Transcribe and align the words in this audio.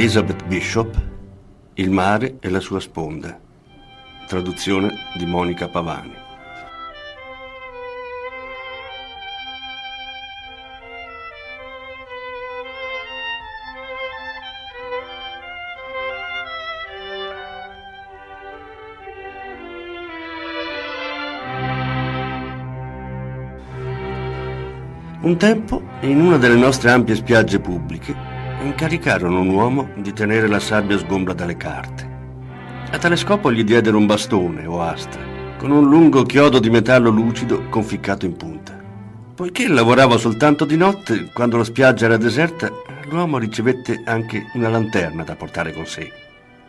Elizabeth 0.00 0.46
Bishop, 0.46 0.98
Il 1.74 1.90
mare 1.90 2.38
e 2.40 2.48
la 2.48 2.60
sua 2.60 2.80
sponda. 2.80 3.38
Traduzione 4.26 4.88
di 5.18 5.26
Monica 5.26 5.68
Pavani. 5.68 6.14
Un 25.20 25.36
tempo, 25.36 25.82
in 26.00 26.22
una 26.22 26.38
delle 26.38 26.56
nostre 26.56 26.90
ampie 26.90 27.14
spiagge 27.16 27.60
pubbliche, 27.60 28.29
incaricarono 28.62 29.40
un 29.40 29.48
uomo 29.48 29.90
di 29.96 30.12
tenere 30.12 30.46
la 30.46 30.60
sabbia 30.60 30.98
sgombra 30.98 31.32
dalle 31.32 31.56
carte. 31.56 32.08
A 32.90 32.98
tale 32.98 33.16
scopo 33.16 33.52
gli 33.52 33.64
diedero 33.64 33.96
un 33.96 34.06
bastone 34.06 34.66
o 34.66 34.80
asta, 34.82 35.18
con 35.56 35.70
un 35.70 35.88
lungo 35.88 36.24
chiodo 36.24 36.58
di 36.58 36.70
metallo 36.70 37.10
lucido 37.10 37.68
conficcato 37.68 38.26
in 38.26 38.36
punta. 38.36 38.78
Poiché 39.34 39.68
lavorava 39.68 40.18
soltanto 40.18 40.64
di 40.64 40.76
notte, 40.76 41.30
quando 41.32 41.56
la 41.56 41.64
spiaggia 41.64 42.06
era 42.06 42.16
deserta, 42.16 42.70
l'uomo 43.08 43.38
ricevette 43.38 44.02
anche 44.04 44.50
una 44.54 44.68
lanterna 44.68 45.22
da 45.22 45.36
portare 45.36 45.72
con 45.72 45.86
sé. 45.86 46.12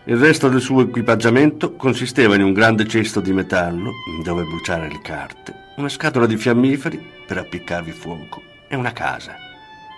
Il 0.06 0.18
resto 0.18 0.48
del 0.48 0.62
suo 0.62 0.82
equipaggiamento 0.82 1.76
consisteva 1.76 2.36
in 2.36 2.44
un 2.44 2.54
grande 2.54 2.88
cesto 2.88 3.20
di 3.20 3.34
metallo 3.34 3.92
dove 4.24 4.44
bruciare 4.44 4.88
le 4.88 5.00
carte, 5.02 5.54
una 5.76 5.90
scatola 5.90 6.26
di 6.26 6.38
fiammiferi 6.38 7.00
per 7.28 7.38
appiccarvi 7.38 7.92
fuoco 7.92 8.42
e 8.68 8.76
una 8.76 8.94
casa. 8.94 9.51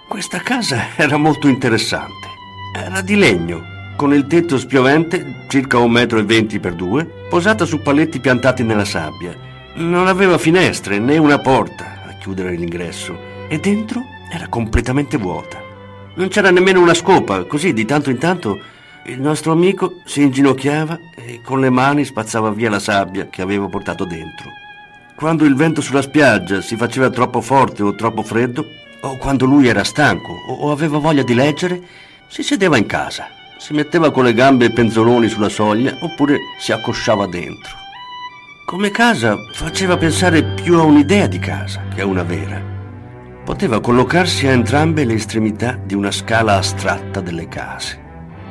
Questa 0.08 0.40
casa 0.40 0.90
era 0.96 1.18
molto 1.18 1.48
interessante. 1.48 2.28
Era 2.76 3.02
di 3.02 3.16
legno, 3.16 3.64
con 3.96 4.14
il 4.14 4.28
tetto 4.28 4.58
spiovente, 4.60 5.46
circa 5.48 5.80
un 5.80 5.92
metro 5.92 6.20
e 6.20 6.24
venti 6.24 6.60
per 6.60 6.76
due, 6.76 7.06
posata 7.06 7.66
su 7.66 7.82
paletti 7.82 8.20
piantati 8.20 8.64
nella 8.64 8.86
sabbia. 8.86 9.36
Non 9.76 10.08
aveva 10.08 10.38
finestre 10.38 11.00
né 11.00 11.18
una 11.18 11.40
porta 11.40 12.04
a 12.08 12.14
chiudere 12.20 12.56
l'ingresso 12.56 13.18
e 13.48 13.60
dentro 13.60 14.04
era 14.32 14.48
completamente 14.50 15.18
vuota. 15.18 15.62
Non 16.16 16.28
c'era 16.28 16.52
nemmeno 16.52 16.82
una 16.82 16.94
scopa, 16.94 17.46
così 17.46 17.74
di 17.74 17.86
tanto 17.86 18.12
in 18.12 18.20
tanto 18.20 18.60
il 19.06 19.20
nostro 19.20 19.52
amico 19.52 20.02
si 20.06 20.22
inginocchiava 20.22 21.00
e 21.16 21.42
con 21.44 21.60
le 21.60 21.70
mani 21.70 22.06
spazzava 22.06 22.52
via 22.52 22.70
la 22.70 22.80
sabbia 22.80 23.30
che 23.30 23.42
aveva 23.42 23.68
portato 23.68 24.06
dentro. 24.06 24.52
Quando 25.16 25.46
il 25.46 25.56
vento 25.56 25.82
sulla 25.82 26.02
spiaggia 26.02 26.62
si 26.62 26.76
faceva 26.76 27.10
troppo 27.10 27.42
forte 27.42 27.82
o 27.82 27.96
troppo 27.96 28.22
freddo, 28.22 28.66
o 29.04 29.18
quando 29.18 29.46
lui 29.46 29.68
era 29.68 29.84
stanco 29.84 30.34
o 30.48 30.72
aveva 30.72 30.98
voglia 30.98 31.24
di 31.24 31.34
leggere, 31.34 31.82
si 32.28 32.42
sedeva 32.42 32.78
in 32.78 32.86
casa, 32.86 33.28
si 33.58 33.74
metteva 33.74 34.12
con 34.12 34.24
le 34.24 34.34
gambe 34.34 34.72
penzoloni 34.72 35.28
sulla 35.28 35.50
soglia 35.50 35.98
oppure 36.02 36.38
si 36.60 36.72
accosciava 36.72 37.28
dentro. 37.28 37.82
Come 38.66 38.92
casa 38.92 39.38
faceva 39.54 39.98
pensare 39.98 40.44
più 40.44 40.78
a 40.78 40.84
un'idea 40.84 41.28
di 41.28 41.38
casa 41.38 41.84
che 41.94 42.02
a 42.02 42.06
una 42.06 42.24
vera. 42.24 42.72
Poteva 43.44 43.82
collocarsi 43.82 44.48
a 44.48 44.52
entrambe 44.52 45.04
le 45.04 45.16
estremità 45.16 45.78
di 45.84 45.96
una 45.96 46.12
scala 46.12 46.56
astratta 46.56 47.20
delle 47.20 47.50
case. 47.50 48.02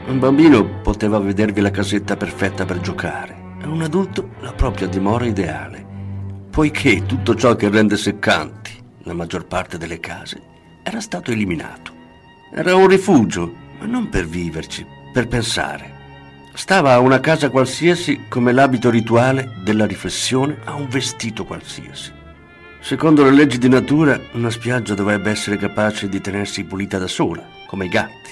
Un 0.06 0.18
bambino 0.18 0.80
poteva 0.82 1.18
vedervi 1.18 1.62
la 1.62 1.70
casetta 1.70 2.16
perfetta 2.16 2.66
per 2.66 2.80
giocare, 2.80 3.54
e 3.62 3.66
un 3.66 3.80
adulto 3.80 4.30
la 4.40 4.52
propria 4.52 4.86
dimora 4.86 5.24
ideale, 5.24 5.84
poiché 6.50 7.06
tutto 7.06 7.34
ciò 7.34 7.56
che 7.56 7.70
rende 7.70 7.96
seccanti 7.96 8.81
la 9.04 9.14
maggior 9.14 9.46
parte 9.46 9.78
delle 9.78 10.00
case, 10.00 10.40
era 10.82 11.00
stato 11.00 11.30
eliminato. 11.30 11.92
Era 12.52 12.74
un 12.74 12.86
rifugio, 12.86 13.52
ma 13.78 13.86
non 13.86 14.08
per 14.08 14.26
viverci, 14.26 14.86
per 15.12 15.28
pensare. 15.28 16.00
Stava 16.54 16.92
a 16.92 17.00
una 17.00 17.20
casa 17.20 17.50
qualsiasi 17.50 18.24
come 18.28 18.52
l'abito 18.52 18.90
rituale 18.90 19.54
della 19.62 19.86
riflessione 19.86 20.58
a 20.64 20.74
un 20.74 20.88
vestito 20.88 21.44
qualsiasi. 21.44 22.12
Secondo 22.80 23.24
le 23.24 23.30
leggi 23.30 23.58
di 23.58 23.68
natura, 23.68 24.20
una 24.32 24.50
spiaggia 24.50 24.94
dovrebbe 24.94 25.30
essere 25.30 25.56
capace 25.56 26.08
di 26.08 26.20
tenersi 26.20 26.64
pulita 26.64 26.98
da 26.98 27.06
sola, 27.06 27.46
come 27.66 27.86
i 27.86 27.88
gatti. 27.88 28.30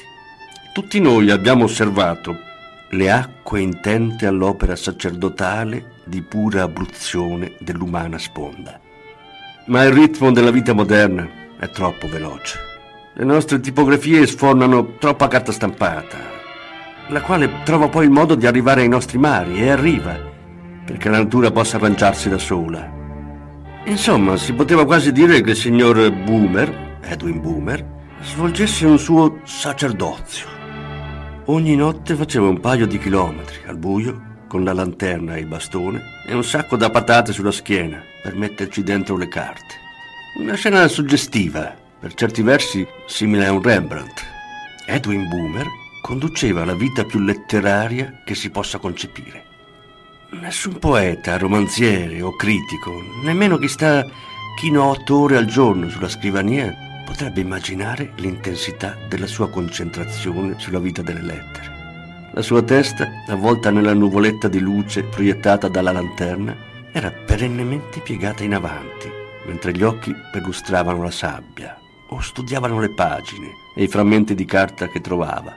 Tutti 0.73 1.01
noi 1.01 1.31
abbiamo 1.31 1.65
osservato 1.65 2.37
le 2.91 3.11
acque 3.11 3.61
intente 3.61 4.27
all'opera 4.27 4.75
sacerdotale 4.75 5.99
di 6.05 6.23
pura 6.23 6.65
abluzione 6.65 7.55
dell'umana 7.61 8.19
sponda. 8.19 8.81
Ma 9.67 9.85
il 9.85 9.93
ritmo 9.93 10.33
della 10.33 10.51
vita 10.51 10.73
moderna 10.73 11.29
è 11.59 11.69
troppo 11.69 12.09
veloce. 12.09 12.59
Le 13.15 13.25
nostre 13.25 13.61
tipografie 13.61 14.27
sfornano 14.27 14.97
troppa 14.99 15.29
carta 15.29 15.53
stampata, 15.53 16.17
la 17.09 17.21
quale 17.21 17.63
trova 17.65 17.89
poi 17.89 18.05
il 18.05 18.11
modo 18.11 18.35
di 18.35 18.47
arrivare 18.47 18.81
ai 18.81 18.89
nostri 18.89 19.19
mari 19.19 19.61
e 19.61 19.69
arriva, 19.69 20.19
perché 20.85 21.11
la 21.11 21.19
natura 21.19 21.51
possa 21.51 21.77
arrangiarsi 21.77 22.31
da 22.31 22.39
sola. 22.39 22.91
Insomma, 23.85 24.37
si 24.37 24.55
poteva 24.55 24.87
quasi 24.87 25.13
dire 25.13 25.43
che 25.43 25.51
il 25.51 25.57
signor 25.57 26.11
Boomer, 26.11 26.99
Edwin 27.03 27.41
Boomer, 27.41 27.85
svolgesse 28.23 28.87
un 28.87 28.99
suo 28.99 29.41
sacerdozio. 29.45 30.47
Ogni 31.47 31.77
notte 31.77 32.15
faceva 32.15 32.49
un 32.49 32.61
paio 32.61 32.87
di 32.87 32.99
chilometri 32.99 33.59
al 33.67 33.77
buio 33.77 34.29
con 34.49 34.65
la 34.65 34.73
lanterna 34.73 35.37
e 35.37 35.41
il 35.41 35.47
bastone 35.47 36.03
e 36.27 36.35
un 36.35 36.45
sacco 36.45 36.77
da 36.77 36.91
patate 36.91 37.33
sulla 37.33 37.53
schiena 37.53 38.10
per 38.23 38.35
metterci 38.35 38.83
dentro 38.83 39.17
le 39.17 39.29
carte. 39.29 39.75
Una 40.39 40.55
scena 40.55 40.87
suggestiva, 40.89 41.75
per 41.99 42.15
certi 42.15 42.43
versi 42.43 42.87
simile 43.07 43.47
a 43.47 43.53
un 43.53 43.63
Rembrandt. 43.63 44.23
Edwin 44.87 45.29
Boomer 45.29 45.67
conduceva 46.03 46.65
la 46.65 46.75
vita 46.75 47.05
più 47.05 47.21
letteraria 47.21 48.23
che 48.25 48.35
si 48.35 48.51
possa 48.51 48.79
concepire. 48.79 49.45
Nessun 50.41 50.79
poeta, 50.79 51.37
romanziere 51.37 52.23
o 52.23 52.37
critico, 52.37 52.93
nemmeno 53.25 53.59
chi 53.59 53.69
sta 53.69 54.07
chino 54.57 54.85
otto 54.85 55.21
ore 55.21 55.37
al 55.37 55.47
giorno 55.47 55.89
sulla 55.89 56.09
scrivania, 56.09 56.73
potrebbe 57.05 57.41
immaginare 57.41 58.13
l'intensità 58.17 58.97
della 59.09 59.27
sua 59.27 59.51
concentrazione 59.51 60.55
sulla 60.59 60.79
vita 60.79 61.03
delle 61.03 61.23
lettere. 61.23 61.79
La 62.33 62.43
sua 62.43 62.63
testa, 62.63 63.25
avvolta 63.27 63.71
nella 63.71 63.93
nuvoletta 63.93 64.47
di 64.47 64.61
luce 64.61 65.03
proiettata 65.03 65.67
dalla 65.67 65.91
lanterna, 65.91 66.57
era 66.93 67.11
perennemente 67.11 68.01
piegata 68.01 68.43
in 68.43 68.55
avanti, 68.55 69.11
mentre 69.47 69.73
gli 69.73 69.83
occhi 69.83 70.15
perlustravano 70.33 71.03
la 71.03 71.11
sabbia 71.11 71.79
o 72.09 72.21
studiavano 72.21 72.81
le 72.81 72.91
pagine 72.91 73.53
e 73.75 73.85
i 73.85 73.89
frammenti 73.89 74.35
di 74.35 74.45
carta 74.45 74.89
che 74.89 75.01
trovava. 75.01 75.55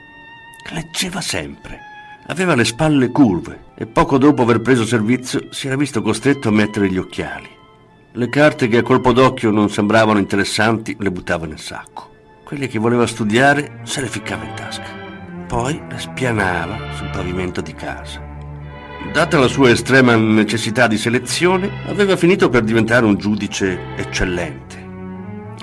Leggeva 0.71 1.21
sempre. 1.21 1.79
Aveva 2.27 2.55
le 2.55 2.65
spalle 2.65 3.09
curve 3.09 3.71
e 3.75 3.85
poco 3.85 4.17
dopo 4.17 4.43
aver 4.43 4.61
preso 4.61 4.85
servizio 4.85 5.51
si 5.51 5.67
era 5.67 5.75
visto 5.75 6.01
costretto 6.01 6.49
a 6.49 6.51
mettere 6.51 6.89
gli 6.89 6.97
occhiali. 6.97 7.49
Le 8.11 8.29
carte 8.29 8.67
che 8.67 8.77
a 8.77 8.83
colpo 8.83 9.11
d'occhio 9.11 9.49
non 9.49 9.69
sembravano 9.69 10.19
interessanti 10.19 10.95
le 10.99 11.11
buttava 11.11 11.45
nel 11.45 11.59
sacco. 11.59 12.11
Quelle 12.43 12.67
che 12.67 12.79
voleva 12.79 13.07
studiare 13.07 13.79
se 13.83 14.01
le 14.01 14.07
ficcava 14.07 14.43
in 14.43 14.53
tasca 14.53 15.03
poi 15.53 15.79
spianava 15.97 16.93
sul 16.95 17.11
pavimento 17.11 17.61
di 17.61 17.75
casa. 17.75 18.32
Data 19.11 19.37
la 19.37 19.47
sua 19.47 19.69
estrema 19.69 20.15
necessità 20.15 20.87
di 20.87 20.97
selezione, 20.97 21.69
aveva 21.87 22.17
finito 22.17 22.49
per 22.49 22.63
diventare 22.63 23.05
un 23.05 23.15
giudice 23.15 23.95
eccellente. 23.95 24.81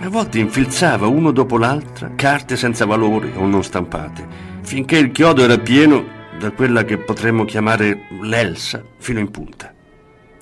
A 0.03 0.09
volte 0.09 0.39
infilzava 0.39 1.09
uno 1.09 1.31
dopo 1.31 1.59
l'altra 1.59 2.13
carte 2.15 2.57
senza 2.57 2.87
valore 2.87 3.33
o 3.35 3.47
non 3.47 3.63
stampate, 3.63 4.27
finché 4.63 4.97
il 4.97 5.11
chiodo 5.11 5.43
era 5.43 5.59
pieno 5.59 6.19
da 6.39 6.53
quella 6.53 6.85
che 6.85 6.99
potremmo 6.99 7.45
chiamare 7.45 8.07
l'Elsa 8.23 8.83
fino 8.99 9.19
in 9.19 9.31
punta. 9.31 9.75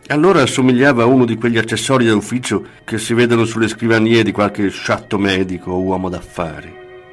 Allora 0.08 0.42
assomigliava 0.42 1.02
a 1.02 1.06
uno 1.06 1.24
di 1.24 1.36
quegli 1.36 1.58
accessori 1.58 2.06
da 2.06 2.14
ufficio 2.14 2.64
che 2.84 2.98
si 2.98 3.14
vedono 3.14 3.44
sulle 3.44 3.68
scrivanie 3.68 4.22
di 4.22 4.32
qualche 4.32 4.68
sciatto 4.68 5.18
medico 5.18 5.72
o 5.72 5.80
uomo 5.80 6.08
d'affari. 6.08 6.72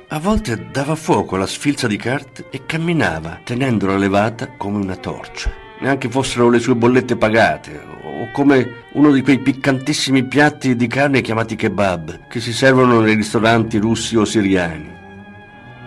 A 0.09 0.19
volte 0.19 0.67
dava 0.71 0.95
fuoco 0.95 1.35
alla 1.35 1.47
sfilza 1.47 1.87
di 1.87 1.97
carte 1.97 2.45
e 2.51 2.65
camminava 2.65 3.41
tenendola 3.43 3.97
levata 3.97 4.49
come 4.55 4.77
una 4.77 4.95
torcia. 4.95 5.64
Neanche 5.85 6.09
fossero 6.09 6.49
le 6.49 6.57
sue 6.57 6.73
bollette 6.73 7.15
pagate 7.15 7.79
o 8.01 8.31
come 8.31 8.85
uno 8.93 9.11
di 9.11 9.21
quei 9.21 9.37
piccantissimi 9.37 10.23
piatti 10.23 10.75
di 10.75 10.87
carne 10.87 11.21
chiamati 11.21 11.55
kebab 11.55 12.25
che 12.27 12.39
si 12.39 12.53
servono 12.53 13.01
nei 13.01 13.13
ristoranti 13.13 13.77
russi 13.77 14.15
o 14.15 14.25
siriani. 14.25 14.91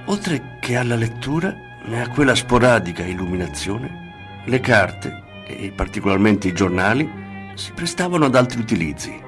Oltre 0.05 0.59
che 0.61 0.77
alla 0.77 0.95
lettura, 0.95 1.53
né 1.87 2.01
a 2.01 2.09
quella 2.11 2.37
sporadica 2.37 3.03
illuminazione, 3.03 4.43
le 4.45 4.61
carte, 4.61 5.25
e 5.49 5.73
particolarmente 5.75 6.47
i 6.47 6.53
giornali, 6.53 7.11
si 7.55 7.73
prestavano 7.73 8.27
ad 8.27 8.37
altri 8.37 8.61
utilizzi. 8.61 9.21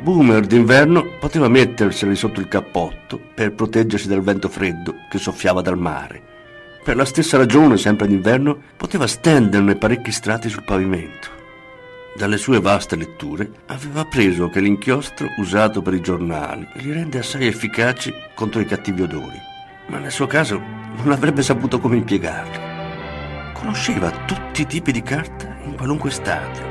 Boomer 0.00 0.46
d'inverno 0.46 1.16
poteva 1.18 1.48
metterseli 1.48 2.14
sotto 2.14 2.38
il 2.38 2.46
cappotto 2.46 3.20
per 3.34 3.52
proteggersi 3.52 4.06
dal 4.06 4.22
vento 4.22 4.48
freddo 4.48 4.94
che 5.10 5.18
soffiava 5.18 5.60
dal 5.60 5.76
mare. 5.76 6.27
Per 6.88 6.96
la 6.96 7.04
stessa 7.04 7.36
ragione, 7.36 7.76
sempre 7.76 8.06
d'inverno, 8.06 8.58
poteva 8.74 9.06
stenderne 9.06 9.76
parecchi 9.76 10.10
strati 10.10 10.48
sul 10.48 10.64
pavimento. 10.64 11.28
Dalle 12.16 12.38
sue 12.38 12.60
vaste 12.60 12.96
letture 12.96 13.50
aveva 13.66 14.00
appreso 14.00 14.48
che 14.48 14.60
l'inchiostro 14.60 15.28
usato 15.36 15.82
per 15.82 15.92
i 15.92 16.00
giornali 16.00 16.66
li 16.76 16.90
rende 16.90 17.18
assai 17.18 17.46
efficaci 17.46 18.10
contro 18.34 18.62
i 18.62 18.64
cattivi 18.64 19.02
odori, 19.02 19.38
ma 19.88 19.98
nel 19.98 20.10
suo 20.10 20.26
caso 20.26 20.58
non 21.02 21.12
avrebbe 21.12 21.42
saputo 21.42 21.78
come 21.78 21.96
impiegarli. 21.96 23.52
Conosceva 23.52 24.10
tutti 24.24 24.62
i 24.62 24.66
tipi 24.66 24.90
di 24.90 25.02
carta 25.02 25.58
in 25.64 25.76
qualunque 25.76 26.10
stadio, 26.10 26.64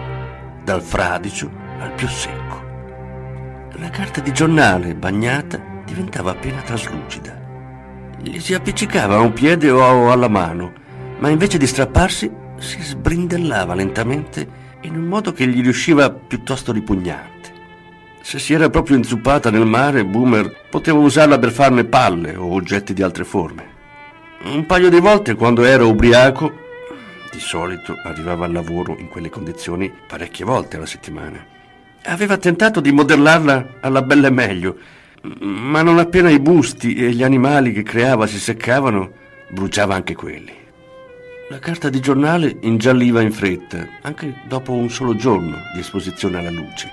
dal 0.64 0.82
fradicio 0.82 1.48
al 1.78 1.92
più 1.92 2.08
secco. 2.08 2.66
La 3.74 3.92
carta 3.92 4.20
di 4.22 4.34
giornale 4.34 4.96
bagnata 4.96 5.64
diventava 5.86 6.32
appena 6.32 6.64
traslucida. 6.64 7.46
Gli 8.22 8.40
si 8.40 8.54
appiccicava 8.54 9.16
a 9.16 9.20
un 9.20 9.34
piede 9.34 9.70
o 9.70 10.12
alla 10.12 10.28
mano, 10.28 10.74
ma 11.20 11.30
invece 11.30 11.58
di 11.58 11.68
strapparsi 11.68 12.30
si 12.58 12.82
sbrindellava 12.82 13.76
lentamente 13.76 14.66
in 14.82 14.96
un 14.96 15.06
modo 15.06 15.32
che 15.34 15.48
gli 15.48 15.62
riusciva 15.62 16.10
piuttosto 16.10 16.72
ripugnante. 16.72 17.36
Se 18.22 18.40
si 18.40 18.54
era 18.54 18.70
proprio 18.70 18.98
inzuppata 18.98 19.50
nel 19.50 19.66
mare, 19.66 20.04
Boomer 20.04 20.66
poteva 20.70 20.98
usarla 21.00 21.40
per 21.40 21.52
farne 21.52 21.86
palle 21.86 22.36
o 22.36 22.52
oggetti 22.52 22.94
di 22.94 23.02
altre 23.02 23.24
forme. 23.24 23.76
Un 24.44 24.66
paio 24.66 24.90
di 24.90 25.00
volte 25.00 25.36
quando 25.36 25.64
era 25.64 25.86
ubriaco, 25.86 26.66
di 27.32 27.40
solito 27.40 27.96
arrivava 28.04 28.46
al 28.46 28.52
lavoro 28.52 28.98
in 28.98 29.08
quelle 29.08 29.30
condizioni 29.30 29.92
parecchie 30.08 30.46
volte 30.46 30.78
alla 30.78 30.86
settimana, 30.86 31.46
aveva 32.04 32.38
tentato 32.38 32.80
di 32.80 32.92
modellarla 32.92 33.78
alla 33.82 34.02
bella 34.02 34.28
e 34.28 34.32
meglio, 34.32 34.78
ma 35.40 35.82
non 35.82 36.00
appena 36.00 36.30
i 36.30 36.40
busti 36.40 36.96
e 36.96 37.12
gli 37.12 37.24
animali 37.24 37.72
che 37.72 37.84
creava 37.84 38.28
si 38.28 38.40
seccavano, 38.40 39.12
bruciava 39.50 39.96
anche 39.96 40.16
quelli. 40.16 40.52
La 41.50 41.60
carta 41.60 41.90
di 41.90 42.02
giornale 42.02 42.58
ingialliva 42.62 43.22
in 43.22 43.32
fretta, 43.32 43.88
anche 44.02 44.42
dopo 44.48 44.74
un 44.74 44.90
solo 44.90 45.16
giorno 45.16 45.58
di 45.74 45.80
esposizione 45.80 46.40
alla 46.40 46.52
luce. 46.52 46.90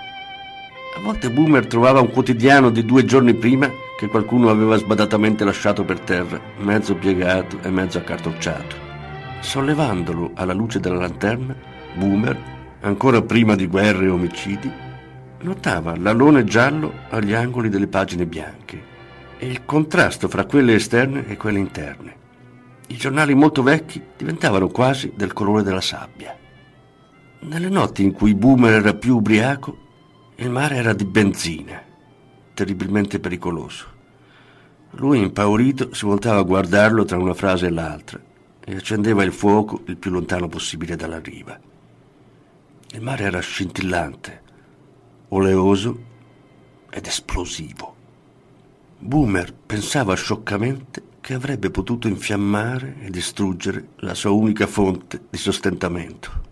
A 0.97 1.01
volte 1.01 1.29
Boomer 1.29 1.67
trovava 1.67 2.01
un 2.01 2.11
quotidiano 2.11 2.71
di 2.71 2.85
due 2.85 3.05
giorni 3.05 3.35
prima 3.35 3.69
che 3.99 4.07
qualcuno 4.07 4.51
aveva 4.51 4.77
sbadatamente 4.77 5.45
lasciato 5.45 5.85
per 5.85 5.99
terra, 5.99 6.41
mezzo 6.59 6.95
piegato 6.95 7.59
e 7.63 7.69
mezzo 7.69 7.99
accartocciato. 7.99 8.77
Sollevandolo 9.41 10.31
alla 10.35 10.53
luce 10.53 10.79
della 10.79 10.99
lanterna, 10.99 11.55
Boomer, 11.95 12.39
ancora 12.83 13.23
prima 13.23 13.57
di 13.57 13.67
guerre 13.67 14.05
e 14.05 14.11
omicidi, 14.11 14.71
notava 15.45 15.97
l'alone 15.97 16.45
giallo 16.45 16.93
agli 17.11 17.33
angoli 17.33 17.69
delle 17.69 17.87
pagine 17.87 18.27
bianche 18.27 18.93
e 19.39 19.47
il 19.47 19.65
contrasto 19.65 20.29
fra 20.29 20.45
quelle 20.45 20.75
esterne 20.75 21.27
e 21.29 21.37
quelle 21.37 21.59
interne. 21.59 22.17
I 22.89 22.97
giornali 22.97 23.35
molto 23.35 23.63
vecchi 23.63 24.03
diventavano 24.17 24.69
quasi 24.69 25.13
del 25.15 25.33
colore 25.33 25.63
della 25.63 25.81
sabbia. 25.81 26.37
Nelle 27.41 27.69
notti 27.69 28.03
in 28.03 28.13
cui 28.13 28.35
Boomer 28.35 28.73
era 28.73 28.95
più 28.95 29.17
ubriaco, 29.17 29.79
il 30.37 30.51
mare 30.51 30.77
era 30.77 30.93
di 30.93 31.05
benzina 31.05 31.93
terribilmente 32.55 33.19
pericoloso. 33.19 33.93
Lui, 34.93 35.21
impaurito, 35.21 35.93
si 35.93 36.07
voltava 36.07 36.39
a 36.39 36.45
guardarlo 36.45 37.05
tra 37.05 37.19
una 37.19 37.35
frase 37.35 37.67
e 37.67 37.71
l'altra 37.71 38.21
e 38.65 38.77
accendeva 38.77 39.25
il 39.25 39.33
fuoco 39.33 39.83
il 39.87 39.97
più 39.97 40.11
lontano 40.11 40.49
possibile 40.49 40.97
dalla 40.97 41.19
riva. 41.19 41.59
Il 42.93 43.03
mare 43.03 43.25
era 43.25 43.41
scintillante, 43.41 44.43
oleoso 45.35 45.99
ed 46.91 47.07
esplosivo. 47.07 47.95
Boomer 48.99 49.53
pensava 49.53 50.15
scioccamente 50.15 51.03
che 51.21 51.35
avrebbe 51.35 51.71
potuto 51.71 52.07
infiammare 52.07 52.97
e 53.01 53.11
distruggere 53.11 53.89
la 53.97 54.15
sua 54.15 54.31
unica 54.31 54.67
fonte 54.67 55.23
di 55.29 55.39
sostentamento. 55.39 56.43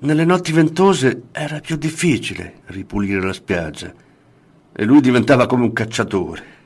Nelle 0.00 0.24
notti 0.24 0.52
ventose 0.52 1.24
era 1.32 1.60
più 1.60 1.76
difficile 1.76 2.60
ripulire 2.66 3.20
la 3.20 3.32
spiaggia 3.32 3.92
e 4.72 4.84
lui 4.84 5.00
diventava 5.00 5.46
come 5.46 5.64
un 5.64 5.72
cacciatore. 5.72 6.58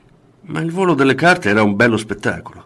Ma 0.43 0.61
il 0.61 0.71
volo 0.71 0.93
delle 0.93 1.15
carte 1.15 1.49
era 1.49 1.63
un 1.63 1.75
bello 1.75 1.97
spettacolo. 1.97 2.63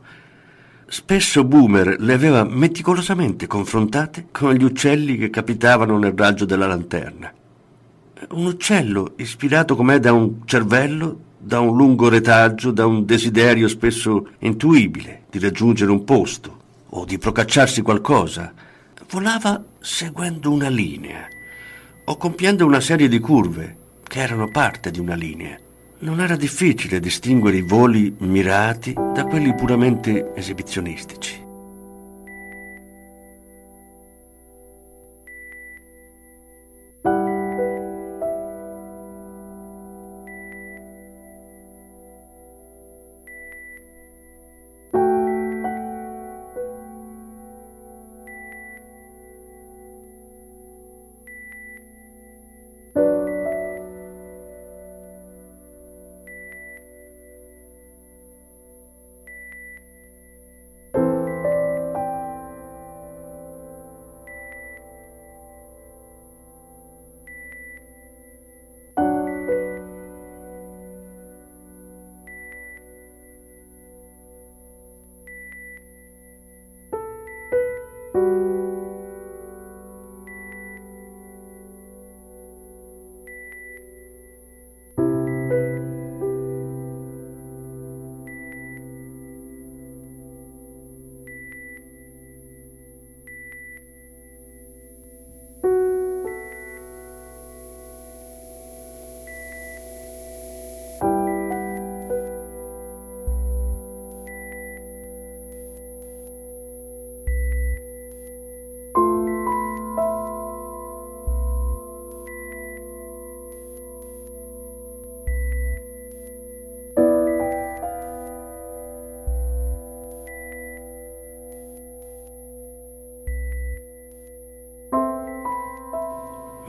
Spesso 0.88 1.44
Boomer 1.44 1.96
le 2.00 2.14
aveva 2.14 2.44
meticolosamente 2.44 3.48
confrontate 3.48 4.28
con 4.32 4.54
gli 4.54 4.64
uccelli 4.64 5.18
che 5.18 5.30
capitavano 5.30 5.98
nel 5.98 6.14
raggio 6.16 6.46
della 6.46 6.68
lanterna. 6.68 7.34
Un 8.28 8.46
uccello 8.46 9.14
ispirato 9.16 9.76
com'è 9.76 10.00
da 10.00 10.12
un 10.12 10.42
cervello, 10.46 11.20
da 11.38 11.62
un 11.62 11.76
lungo 11.76 12.10
retaggio, 12.10 12.72
da 12.72 12.86
un 12.86 13.06
desiderio 13.06 13.68
spesso 13.68 14.28
intuibile 14.40 15.24
di 15.30 15.40
raggiungere 15.40 15.90
un 15.90 16.04
posto 16.04 16.58
o 16.90 17.06
di 17.06 17.18
procacciarsi 17.18 17.82
qualcosa, 17.82 18.54
volava 19.10 19.64
seguendo 19.80 20.52
una 20.52 20.70
linea 20.70 21.28
o 22.06 22.18
compiendo 22.18 22.66
una 22.66 22.82
serie 22.82 23.08
di 23.08 23.20
curve 23.20 23.78
che 24.04 24.20
erano 24.20 24.50
parte 24.50 24.92
di 24.92 25.00
una 25.00 25.16
linea. 25.16 25.58
Non 26.00 26.20
era 26.20 26.36
difficile 26.36 27.00
distinguere 27.00 27.58
i 27.58 27.62
voli 27.62 28.14
mirati 28.20 28.94
da 28.94 29.26
quelli 29.26 29.54
puramente 29.54 30.34
esibizionistici. 30.36 31.49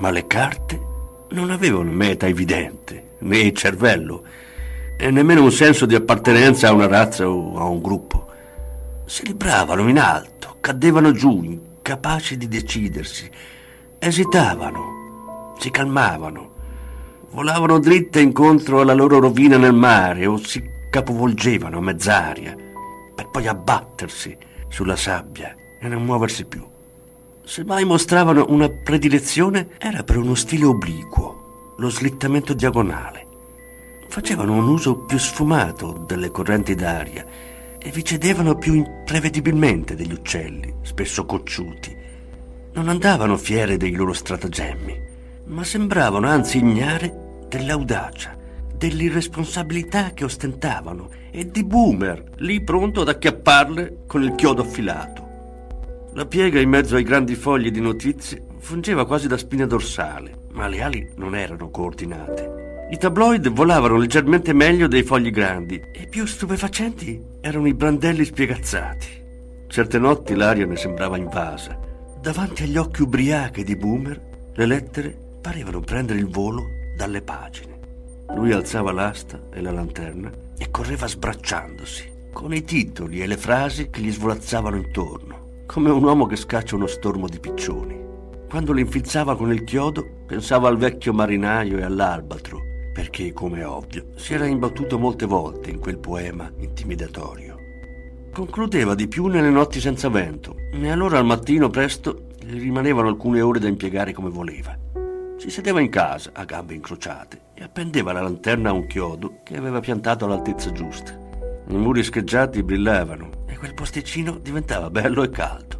Ma 0.00 0.10
le 0.10 0.26
carte 0.26 0.80
non 1.30 1.50
avevano 1.50 1.90
meta 1.90 2.26
evidente, 2.26 3.16
né 3.18 3.52
cervello, 3.52 4.24
e 4.96 5.10
nemmeno 5.10 5.42
un 5.42 5.52
senso 5.52 5.86
di 5.86 5.94
appartenenza 5.94 6.68
a 6.68 6.72
una 6.72 6.86
razza 6.86 7.28
o 7.28 7.58
a 7.58 7.64
un 7.64 7.80
gruppo. 7.80 8.26
Si 9.04 9.26
libravano 9.26 9.88
in 9.88 9.98
alto, 9.98 10.56
cadevano 10.60 11.12
giù, 11.12 11.42
incapaci 11.42 12.36
di 12.36 12.48
decidersi, 12.48 13.30
esitavano, 13.98 15.54
si 15.58 15.70
calmavano, 15.70 16.50
volavano 17.32 17.78
dritte 17.78 18.20
incontro 18.20 18.80
alla 18.80 18.94
loro 18.94 19.18
rovina 19.18 19.58
nel 19.58 19.74
mare 19.74 20.24
o 20.24 20.38
si 20.38 20.62
capovolgevano 20.90 21.76
a 21.76 21.82
mezz'aria 21.82 22.56
per 23.14 23.28
poi 23.28 23.46
abbattersi 23.46 24.36
sulla 24.68 24.96
sabbia 24.96 25.54
e 25.78 25.88
non 25.88 26.04
muoversi 26.04 26.46
più. 26.46 26.69
Se 27.44 27.64
mai 27.64 27.84
mostravano 27.84 28.46
una 28.50 28.68
predilezione 28.68 29.70
era 29.78 30.04
per 30.04 30.18
uno 30.18 30.34
stile 30.34 30.66
obliquo, 30.66 31.74
lo 31.78 31.88
slittamento 31.88 32.52
diagonale. 32.54 33.26
Facevano 34.08 34.52
un 34.54 34.68
uso 34.68 34.98
più 34.98 35.18
sfumato 35.18 36.04
delle 36.06 36.30
correnti 36.30 36.74
d'aria 36.74 37.26
e 37.78 37.90
vi 37.90 38.04
cedevano 38.04 38.56
più 38.56 38.74
imprevedibilmente 38.74 39.96
degli 39.96 40.12
uccelli, 40.12 40.74
spesso 40.82 41.24
cocciuti. 41.24 41.96
Non 42.74 42.88
andavano 42.88 43.36
fiere 43.36 43.76
dei 43.76 43.92
loro 43.92 44.12
stratagemmi, 44.12 45.00
ma 45.46 45.64
sembravano 45.64 46.28
anzi 46.28 46.58
ignare 46.58 47.44
dell'audacia, 47.48 48.36
dell'irresponsabilità 48.76 50.12
che 50.12 50.24
ostentavano 50.24 51.08
e 51.30 51.50
di 51.50 51.64
Boomer, 51.64 52.22
lì 52.36 52.62
pronto 52.62 53.00
ad 53.00 53.08
acchiapparle 53.08 54.04
con 54.06 54.22
il 54.22 54.34
chiodo 54.36 54.62
affilato. 54.62 55.29
La 56.14 56.26
piega 56.26 56.58
in 56.58 56.68
mezzo 56.68 56.96
ai 56.96 57.04
grandi 57.04 57.36
fogli 57.36 57.70
di 57.70 57.80
notizie 57.80 58.42
fungeva 58.58 59.06
quasi 59.06 59.28
da 59.28 59.38
spina 59.38 59.64
dorsale, 59.64 60.46
ma 60.50 60.66
le 60.66 60.82
ali 60.82 61.08
non 61.14 61.36
erano 61.36 61.70
coordinate. 61.70 62.88
I 62.90 62.98
tabloid 62.98 63.48
volavano 63.50 63.96
leggermente 63.96 64.52
meglio 64.52 64.88
dei 64.88 65.04
fogli 65.04 65.30
grandi 65.30 65.80
e 65.92 66.08
più 66.08 66.26
stupefacenti 66.26 67.22
erano 67.40 67.68
i 67.68 67.74
brandelli 67.74 68.24
spiegazzati. 68.24 69.06
Certe 69.68 69.98
notti 70.00 70.34
l'aria 70.34 70.66
ne 70.66 70.74
sembrava 70.74 71.16
invasa. 71.16 71.78
Davanti 72.20 72.64
agli 72.64 72.76
occhi 72.76 73.02
ubriachi 73.02 73.62
di 73.62 73.76
Boomer, 73.76 74.20
le 74.52 74.66
lettere 74.66 75.16
parevano 75.40 75.78
prendere 75.78 76.18
il 76.18 76.28
volo 76.28 76.64
dalle 76.96 77.22
pagine. 77.22 77.78
Lui 78.34 78.50
alzava 78.50 78.90
l'asta 78.90 79.40
e 79.52 79.60
la 79.60 79.70
lanterna 79.70 80.28
e 80.58 80.72
correva 80.72 81.06
sbracciandosi, 81.06 82.10
con 82.32 82.52
i 82.52 82.64
titoli 82.64 83.22
e 83.22 83.28
le 83.28 83.36
frasi 83.36 83.90
che 83.90 84.00
gli 84.00 84.10
svolazzavano 84.10 84.76
intorno 84.76 85.40
come 85.70 85.88
un 85.88 86.02
uomo 86.02 86.26
che 86.26 86.34
scaccia 86.34 86.74
uno 86.74 86.88
stormo 86.88 87.28
di 87.28 87.38
piccioni. 87.38 87.96
Quando 88.48 88.72
li 88.72 88.80
infizzava 88.80 89.36
con 89.36 89.52
il 89.52 89.62
chiodo, 89.62 90.04
pensava 90.26 90.66
al 90.66 90.76
vecchio 90.76 91.12
marinaio 91.12 91.78
e 91.78 91.84
all'albatro, 91.84 92.60
perché, 92.92 93.32
come 93.32 93.60
è 93.60 93.66
ovvio, 93.68 94.06
si 94.16 94.34
era 94.34 94.46
imbattuto 94.46 94.98
molte 94.98 95.26
volte 95.26 95.70
in 95.70 95.78
quel 95.78 95.98
poema 95.98 96.50
intimidatorio. 96.58 97.54
Concludeva 98.32 98.96
di 98.96 99.06
più 99.06 99.26
nelle 99.26 99.50
notti 99.50 99.78
senza 99.78 100.08
vento, 100.08 100.56
e 100.72 100.90
allora 100.90 101.18
al 101.18 101.24
mattino 101.24 101.68
presto 101.68 102.30
gli 102.42 102.58
rimanevano 102.58 103.06
alcune 103.06 103.40
ore 103.40 103.60
da 103.60 103.68
impiegare 103.68 104.12
come 104.12 104.30
voleva. 104.30 104.76
Si 105.36 105.50
sedeva 105.50 105.80
in 105.80 105.88
casa, 105.88 106.32
a 106.34 106.44
gambe 106.44 106.74
incrociate, 106.74 107.42
e 107.54 107.62
appendeva 107.62 108.10
la 108.10 108.22
lanterna 108.22 108.70
a 108.70 108.72
un 108.72 108.88
chiodo 108.88 109.38
che 109.44 109.56
aveva 109.56 109.78
piantato 109.78 110.24
all'altezza 110.24 110.72
giusta. 110.72 111.16
I 111.68 111.76
muri 111.76 112.02
scheggiati 112.02 112.60
brillavano 112.64 113.38
quel 113.60 113.74
posticino 113.74 114.38
diventava 114.38 114.88
bello 114.88 115.22
e 115.22 115.28
caldo. 115.28 115.78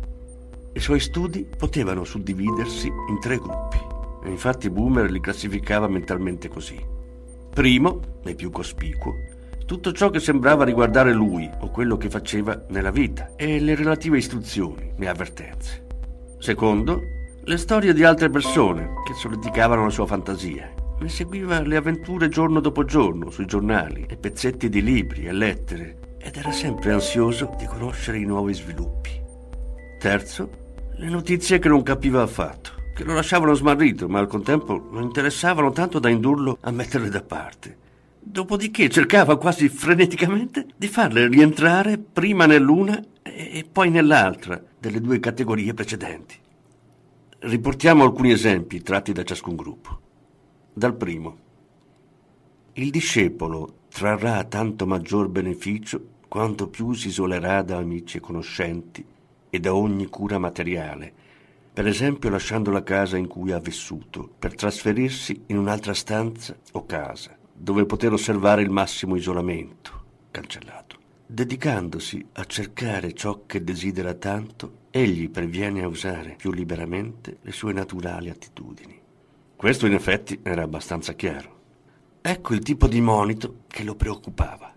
I 0.74 0.80
suoi 0.80 1.00
studi 1.00 1.48
potevano 1.56 2.04
suddividersi 2.04 2.88
in 2.88 3.18
tre 3.18 3.38
gruppi 3.38 3.78
e 4.22 4.28
infatti 4.28 4.68
Boomer 4.68 5.10
li 5.10 5.18
classificava 5.18 5.88
mentalmente 5.88 6.48
così. 6.48 6.78
Primo, 7.48 8.18
e 8.22 8.34
più 8.34 8.50
cospicuo, 8.50 9.14
tutto 9.64 9.92
ciò 9.92 10.10
che 10.10 10.20
sembrava 10.20 10.64
riguardare 10.64 11.14
lui 11.14 11.50
o 11.60 11.70
quello 11.70 11.96
che 11.96 12.10
faceva 12.10 12.66
nella 12.68 12.90
vita 12.90 13.30
e 13.34 13.58
le 13.58 13.74
relative 13.74 14.18
istruzioni 14.18 14.92
e 14.98 15.06
avvertenze. 15.06 15.86
Secondo, 16.38 17.00
le 17.42 17.56
storie 17.56 17.94
di 17.94 18.04
altre 18.04 18.28
persone 18.28 18.90
che 19.06 19.14
solleticavano 19.14 19.84
la 19.84 19.90
sua 19.90 20.04
fantasia. 20.04 20.70
Ne 21.00 21.08
seguiva 21.08 21.62
le 21.62 21.76
avventure 21.76 22.28
giorno 22.28 22.60
dopo 22.60 22.84
giorno 22.84 23.30
sui 23.30 23.46
giornali 23.46 24.04
e 24.06 24.18
pezzetti 24.18 24.68
di 24.68 24.82
libri 24.82 25.26
e 25.26 25.32
lettere 25.32 26.08
ed 26.22 26.36
era 26.36 26.52
sempre 26.52 26.92
ansioso 26.92 27.54
di 27.56 27.64
conoscere 27.64 28.18
i 28.18 28.24
nuovi 28.24 28.52
sviluppi. 28.52 29.10
Terzo, 29.98 30.50
le 30.94 31.08
notizie 31.08 31.58
che 31.58 31.68
non 31.68 31.82
capiva 31.82 32.22
affatto, 32.22 32.72
che 32.94 33.04
lo 33.04 33.14
lasciavano 33.14 33.54
smarrito, 33.54 34.06
ma 34.08 34.18
al 34.18 34.26
contempo 34.26 34.76
lo 34.76 35.00
interessavano 35.00 35.72
tanto 35.72 35.98
da 35.98 36.10
indurlo 36.10 36.58
a 36.60 36.70
metterle 36.70 37.08
da 37.08 37.22
parte. 37.22 37.76
Dopodiché 38.20 38.90
cercava 38.90 39.38
quasi 39.38 39.70
freneticamente 39.70 40.66
di 40.76 40.88
farle 40.88 41.26
rientrare 41.26 41.96
prima 41.96 42.44
nell'una 42.44 43.02
e 43.22 43.66
poi 43.70 43.88
nell'altra 43.88 44.62
delle 44.78 45.00
due 45.00 45.18
categorie 45.20 45.72
precedenti. 45.72 46.36
Riportiamo 47.38 48.04
alcuni 48.04 48.32
esempi 48.32 48.82
tratti 48.82 49.12
da 49.12 49.24
ciascun 49.24 49.56
gruppo. 49.56 50.00
Dal 50.74 50.94
primo. 50.94 51.38
Il 52.74 52.90
discepolo 52.90 53.79
trarrà 54.00 54.42
tanto 54.44 54.86
maggior 54.86 55.28
beneficio 55.28 56.02
quanto 56.26 56.68
più 56.68 56.94
si 56.94 57.08
isolerà 57.08 57.60
da 57.60 57.76
amici 57.76 58.16
e 58.16 58.20
conoscenti 58.20 59.04
e 59.50 59.60
da 59.60 59.74
ogni 59.74 60.06
cura 60.06 60.38
materiale, 60.38 61.12
per 61.70 61.86
esempio 61.86 62.30
lasciando 62.30 62.70
la 62.70 62.82
casa 62.82 63.18
in 63.18 63.26
cui 63.26 63.52
ha 63.52 63.58
vissuto, 63.58 64.26
per 64.38 64.54
trasferirsi 64.54 65.42
in 65.48 65.58
un'altra 65.58 65.92
stanza 65.92 66.56
o 66.72 66.86
casa, 66.86 67.36
dove 67.52 67.84
poter 67.84 68.14
osservare 68.14 68.62
il 68.62 68.70
massimo 68.70 69.16
isolamento, 69.16 70.04
cancellato. 70.30 70.96
Dedicandosi 71.26 72.26
a 72.32 72.44
cercare 72.46 73.12
ciò 73.12 73.42
che 73.44 73.62
desidera 73.62 74.14
tanto, 74.14 74.86
egli 74.90 75.28
previene 75.28 75.82
a 75.82 75.88
usare 75.88 76.36
più 76.38 76.52
liberamente 76.52 77.36
le 77.42 77.52
sue 77.52 77.74
naturali 77.74 78.30
attitudini. 78.30 78.98
Questo 79.54 79.84
in 79.84 79.92
effetti 79.92 80.40
era 80.42 80.62
abbastanza 80.62 81.12
chiaro. 81.12 81.58
Ecco 82.22 82.54
il 82.54 82.60
tipo 82.60 82.86
di 82.86 83.00
monito 83.00 83.60
che 83.66 83.82
lo 83.82 83.94
preoccupava. 83.94 84.74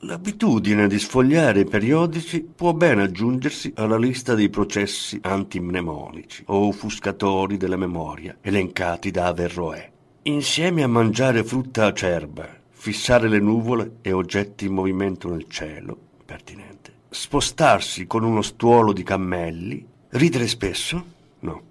L'abitudine 0.00 0.86
di 0.86 0.98
sfogliare 0.98 1.60
i 1.60 1.64
periodici 1.64 2.42
può 2.42 2.74
ben 2.74 2.98
aggiungersi 2.98 3.72
alla 3.76 3.96
lista 3.96 4.34
dei 4.34 4.50
processi 4.50 5.18
antimnemonici 5.22 6.42
o 6.48 6.66
offuscatori 6.66 7.56
della 7.56 7.78
memoria 7.78 8.36
elencati 8.42 9.10
da 9.10 9.28
Averroè. 9.28 9.90
Insieme 10.24 10.82
a 10.82 10.88
mangiare 10.88 11.42
frutta 11.42 11.86
acerba, 11.86 12.46
fissare 12.70 13.28
le 13.28 13.38
nuvole 13.38 13.96
e 14.02 14.12
oggetti 14.12 14.66
in 14.66 14.74
movimento 14.74 15.30
nel 15.30 15.46
cielo, 15.48 15.96
pertinente, 16.26 16.92
spostarsi 17.08 18.06
con 18.06 18.24
uno 18.24 18.42
stuolo 18.42 18.92
di 18.92 19.02
cammelli, 19.02 19.86
ridere 20.10 20.46
spesso? 20.48 21.04
No. 21.40 21.62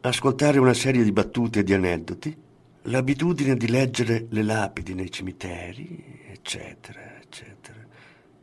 Ascoltare 0.00 0.58
una 0.58 0.74
serie 0.74 1.04
di 1.04 1.12
battute 1.12 1.60
e 1.60 1.62
di 1.62 1.74
aneddoti, 1.74 2.36
l'abitudine 2.82 3.56
di 3.56 3.68
leggere 3.68 4.26
le 4.30 4.42
lapidi 4.42 4.94
nei 4.94 5.10
cimiteri, 5.10 6.20
eccetera, 6.30 7.18
eccetera. 7.20 7.78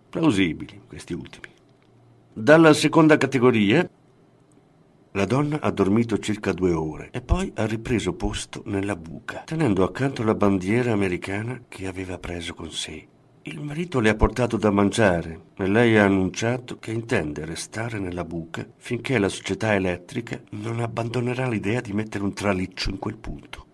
Plausibili 0.09 0.81
questi 0.87 1.13
ultimi. 1.13 1.53
Dalla 2.31 2.73
seconda 2.73 3.17
categoria, 3.17 3.87
la 5.13 5.25
donna 5.25 5.59
ha 5.59 5.71
dormito 5.71 6.19
circa 6.19 6.53
due 6.53 6.71
ore 6.71 7.09
e 7.11 7.21
poi 7.21 7.51
ha 7.55 7.65
ripreso 7.65 8.13
posto 8.13 8.61
nella 8.65 8.95
buca, 8.95 9.43
tenendo 9.45 9.83
accanto 9.83 10.23
la 10.23 10.35
bandiera 10.35 10.93
americana 10.93 11.63
che 11.67 11.87
aveva 11.87 12.17
preso 12.17 12.53
con 12.53 12.71
sé. 12.71 13.07
Il 13.41 13.59
marito 13.61 13.99
le 13.99 14.09
ha 14.09 14.15
portato 14.15 14.57
da 14.57 14.69
mangiare 14.69 15.47
e 15.57 15.67
lei 15.67 15.97
ha 15.97 16.05
annunciato 16.05 16.77
che 16.77 16.91
intende 16.91 17.45
restare 17.45 17.97
nella 17.97 18.23
buca 18.23 18.65
finché 18.77 19.17
la 19.17 19.29
società 19.29 19.73
elettrica 19.73 20.39
non 20.51 20.79
abbandonerà 20.79 21.47
l'idea 21.47 21.81
di 21.81 21.93
mettere 21.93 22.23
un 22.23 22.33
traliccio 22.33 22.89
in 22.89 22.99
quel 22.99 23.17
punto. 23.17 23.65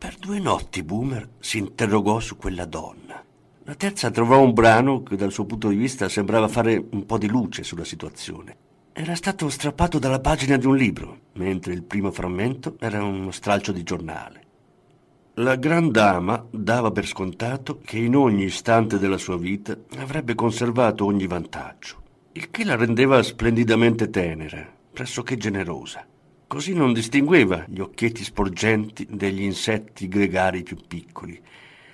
Per 0.00 0.16
due 0.18 0.38
notti 0.38 0.82
Boomer 0.82 1.28
si 1.40 1.58
interrogò 1.58 2.20
su 2.20 2.38
quella 2.38 2.64
donna. 2.64 3.22
La 3.64 3.74
terza 3.74 4.10
trovò 4.10 4.40
un 4.40 4.54
brano 4.54 5.02
che 5.02 5.14
dal 5.14 5.30
suo 5.30 5.44
punto 5.44 5.68
di 5.68 5.76
vista 5.76 6.08
sembrava 6.08 6.48
fare 6.48 6.82
un 6.92 7.04
po' 7.04 7.18
di 7.18 7.28
luce 7.28 7.62
sulla 7.62 7.84
situazione. 7.84 8.56
Era 8.94 9.14
stato 9.14 9.50
strappato 9.50 9.98
dalla 9.98 10.18
pagina 10.18 10.56
di 10.56 10.64
un 10.64 10.74
libro, 10.74 11.18
mentre 11.34 11.74
il 11.74 11.82
primo 11.82 12.10
frammento 12.10 12.76
era 12.80 13.04
uno 13.04 13.30
stralcio 13.30 13.72
di 13.72 13.82
giornale. 13.82 14.42
La 15.34 15.56
gran 15.56 15.90
dama 15.90 16.46
dava 16.50 16.90
per 16.92 17.06
scontato 17.06 17.80
che 17.84 17.98
in 17.98 18.16
ogni 18.16 18.44
istante 18.44 18.98
della 18.98 19.18
sua 19.18 19.36
vita 19.36 19.76
avrebbe 19.98 20.34
conservato 20.34 21.04
ogni 21.04 21.26
vantaggio, 21.26 22.02
il 22.32 22.50
che 22.50 22.64
la 22.64 22.74
rendeva 22.74 23.22
splendidamente 23.22 24.08
tenera, 24.08 24.66
pressoché 24.94 25.36
generosa. 25.36 26.06
Così 26.50 26.74
non 26.74 26.92
distingueva 26.92 27.64
gli 27.68 27.78
occhietti 27.78 28.24
sporgenti 28.24 29.06
degli 29.08 29.42
insetti 29.42 30.08
gregari 30.08 30.64
più 30.64 30.76
piccoli, 30.84 31.40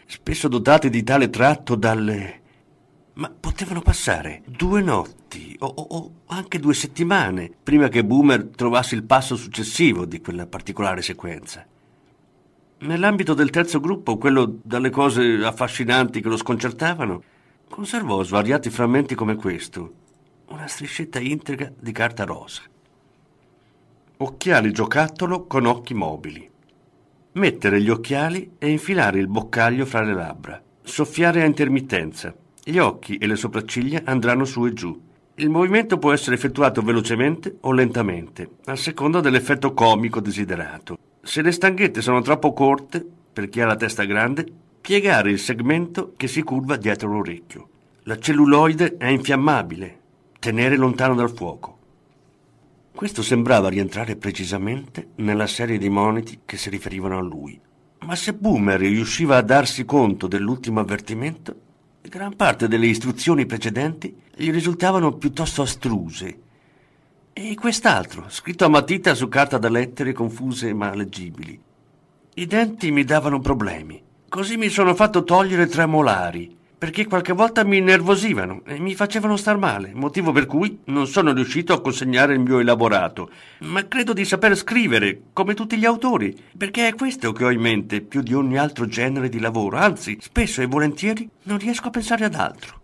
spesso 0.07 0.49
dotati 0.49 0.89
di 0.89 1.03
tale 1.03 1.29
tratto 1.29 1.75
dalle 1.75 2.41
Ma 3.17 3.31
potevano 3.39 3.83
passare 3.83 4.41
due 4.47 4.81
notti 4.81 5.55
o, 5.59 5.67
o, 5.67 5.83
o, 5.83 6.13
anche 6.29 6.59
due 6.59 6.73
settimane 6.73 7.51
prima 7.63 7.89
che 7.89 8.03
Boomer 8.03 8.47
trovasse 8.47 8.95
il 8.95 9.05
passo 9.05 9.37
successivo 9.37 10.07
di 10.07 10.23
quella 10.23 10.47
particolare 10.47 11.03
sequenza. 11.03 11.63
Nell'ambito 12.79 13.35
del 13.35 13.51
terzo 13.51 13.79
gruppo, 13.79 14.17
quello 14.17 14.59
dalle 14.63 14.89
cose 14.89 15.45
affascinanti 15.45 16.23
che 16.23 16.29
lo 16.29 16.39
sconcertavano, 16.39 17.23
conservò 17.69 18.23
svariati 18.23 18.71
frammenti 18.71 19.15
come 19.15 19.35
questo, 19.35 19.93
una 20.49 20.67
striscetta 20.67 21.21
integra 21.21 21.71
di 21.79 21.93
carta 21.93 22.25
rosa. 22.25 22.63
Occhiali 24.19 24.73
giocattolo 24.73 25.45
con 25.45 25.67
occhi 25.67 25.93
mobili. 25.93 26.49
Mettere 27.33 27.83
gli 27.83 27.91
occhiali 27.91 28.53
e 28.57 28.71
infilare 28.71 29.19
il 29.19 29.29
boccaglio 29.29 29.85
fra 29.85 30.01
le 30.01 30.15
labbra. 30.15 30.63
Soffiare 30.83 31.43
a 31.43 31.45
intermittenza. 31.45 32.35
Gli 32.65 32.79
occhi 32.79 33.19
e 33.19 33.27
le 33.27 33.37
sopracciglia 33.37 34.01
andranno 34.07 34.47
su 34.47 34.65
e 34.65 34.73
giù. 34.73 34.99
Il 35.35 35.51
movimento 35.51 35.99
può 35.99 36.15
essere 36.15 36.35
effettuato 36.35 36.81
velocemente 36.81 37.59
o 37.61 37.73
lentamente, 37.73 38.53
a 38.65 38.75
seconda 38.75 39.21
dell'effetto 39.21 39.75
comico 39.75 40.21
desiderato. 40.21 40.97
Se 41.21 41.43
le 41.43 41.53
stanghette 41.53 42.01
sono 42.01 42.23
troppo 42.23 42.55
corte, 42.55 43.07
per 43.31 43.51
chi 43.51 43.61
ha 43.61 43.67
la 43.67 43.77
testa 43.77 44.05
grande, 44.05 44.47
piegare 44.81 45.31
il 45.31 45.39
segmento 45.39 46.15
che 46.17 46.27
si 46.27 46.43
curva 46.43 46.77
dietro 46.77 47.13
l'orecchio. 47.13 47.69
La 48.05 48.19
celluloide 48.19 48.97
è 48.97 49.09
infiammabile, 49.09 50.01
tenere 50.39 50.77
lontano 50.77 51.15
dal 51.15 51.35
fuoco. 51.37 51.75
Questo 52.97 53.23
sembrava 53.23 53.69
rientrare 53.69 54.17
precisamente 54.17 55.11
nella 55.17 55.47
serie 55.47 55.79
di 55.79 55.89
moniti 55.89 56.41
che 56.45 56.57
si 56.57 56.71
riferivano 56.71 57.19
a 57.19 57.23
lui. 57.23 57.61
Ma 58.01 58.17
se 58.17 58.33
Boomer 58.33 58.81
riusciva 58.81 59.37
a 59.37 59.43
darsi 59.43 59.85
conto 59.85 60.27
dell'ultimo 60.27 60.81
avvertimento, 60.81 61.55
Gran 62.09 62.37
parte 62.37 62.69
delle 62.69 62.87
istruzioni 62.87 63.47
precedenti 63.47 64.17
gli 64.35 64.51
risultavano 64.51 65.13
piuttosto 65.15 65.63
astruse. 65.63 66.39
E 67.33 67.55
quest'altro, 67.55 68.27
scritto 68.29 68.65
a 68.65 68.69
matita 68.69 69.15
su 69.15 69.29
carta 69.29 69.59
da 69.59 69.69
lettere 69.69 70.13
confuse 70.13 70.73
ma 70.73 70.95
leggibili. 70.95 71.61
I 72.35 72.47
denti 72.47 72.93
mi 72.93 73.05
davano 73.05 73.41
problemi. 73.41 74.01
Così 74.29 74.57
mi 74.57 74.69
sono 74.69 74.95
fatto 74.95 75.25
togliere 75.25 75.67
tre 75.67 75.87
molari 75.87 76.56
perché 76.79 77.07
qualche 77.07 77.33
volta 77.33 77.65
mi 77.65 77.79
innervosivano 77.79 78.63
e 78.67 78.79
mi 78.79 78.95
facevano 78.95 79.37
star 79.37 79.57
male, 79.57 79.93
motivo 79.95 80.31
per 80.33 80.47
cui 80.47 80.81
non 80.85 81.07
sono 81.07 81.33
riuscito 81.33 81.73
a 81.73 81.81
consegnare 81.81 82.35
il 82.35 82.41
mio 82.41 82.59
elaborato. 82.59 83.31
Ma 83.61 83.89
credo 83.89 84.13
di 84.13 84.27
saper 84.27 84.55
scrivere, 84.57 85.23
come 85.33 85.55
tutti 85.55 85.79
gli 85.79 85.87
autori, 85.87 86.37
perché 86.57 86.89
è 86.89 86.95
questo 86.95 87.33
che 87.33 87.45
ho 87.45 87.51
in 87.51 87.61
mente 87.61 88.03
più 88.03 88.21
di 88.21 88.35
ogni 88.35 88.59
altro 88.59 88.87
genere 88.87 89.31
di 89.31 89.41
lavoro, 89.41 89.79
anzi, 89.79 90.19
spesso 90.21 90.61
e 90.61 90.67
volentieri 90.67 91.29
non 91.45 91.59
riesco 91.59 91.89
a 91.89 91.91
pensare 91.91 92.27
ad 92.27 92.35
altro. 92.35 92.81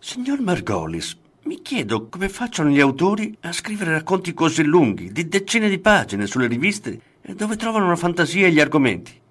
Signor 0.00 0.40
Margolis, 0.40 1.16
mi 1.44 1.62
chiedo 1.62 2.08
come 2.08 2.28
facciano 2.28 2.70
gli 2.70 2.80
autori 2.80 3.36
a 3.42 3.52
scrivere 3.52 3.92
racconti 3.92 4.34
così 4.34 4.64
lunghi, 4.64 5.12
di 5.12 5.28
decine 5.28 5.68
di 5.68 5.78
pagine 5.78 6.26
sulle 6.26 6.48
riviste, 6.48 7.00
dove 7.36 7.56
trovano 7.56 7.88
la 7.88 7.96
fantasia 7.96 8.46
e 8.46 8.50
gli 8.50 8.60
argomenti. 8.60 9.22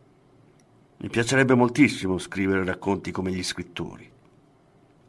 Mi 1.03 1.09
piacerebbe 1.09 1.53
moltissimo 1.53 2.17
scrivere 2.17 2.63
racconti 2.63 3.11
come 3.11 3.29
gli 3.29 3.43
scrittori. 3.43 4.09